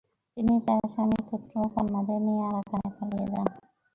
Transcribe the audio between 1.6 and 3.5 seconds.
ও কন্যাদের নিয়ে আরাকানে পালিয়ে যান।